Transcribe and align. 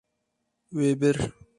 Wê 0.77 0.91
bir. 1.01 1.17